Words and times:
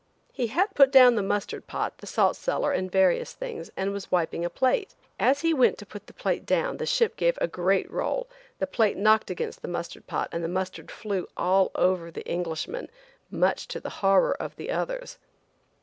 He 0.33 0.47
had 0.47 0.73
put 0.73 0.91
down 0.91 1.13
the 1.13 1.21
mustard 1.21 1.67
pot, 1.67 1.99
the 1.99 2.07
salt 2.07 2.35
cellar 2.35 2.71
and 2.71 2.91
various 2.91 3.33
things, 3.33 3.69
and 3.77 3.93
was 3.93 4.11
wiping 4.11 4.43
a 4.43 4.49
plate. 4.49 4.95
As 5.19 5.41
he 5.41 5.53
went 5.53 5.77
to 5.77 5.85
put 5.85 6.07
the 6.07 6.13
plate 6.15 6.43
down 6.43 6.77
the 6.77 6.87
ship 6.87 7.15
gave 7.15 7.37
a 7.39 7.45
great 7.47 7.87
roll, 7.91 8.27
the 8.57 8.65
plate 8.65 8.97
knocked 8.97 9.29
against 9.29 9.61
the 9.61 9.67
mustard 9.67 10.07
pot 10.07 10.27
and 10.31 10.43
the 10.43 10.47
mustard 10.47 10.89
flew 10.89 11.27
all 11.37 11.69
over 11.75 12.09
the 12.09 12.25
Englishman, 12.27 12.89
much 13.29 13.67
to 13.67 13.79
the 13.79 13.91
horror 14.01 14.33
of 14.41 14.55
the 14.55 14.71
others. 14.71 15.19